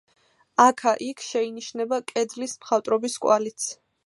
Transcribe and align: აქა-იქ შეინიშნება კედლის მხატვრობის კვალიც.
აქა-იქ 0.63 1.21
შეინიშნება 1.25 2.01
კედლის 2.13 2.57
მხატვრობის 2.65 3.21
კვალიც. 3.27 3.71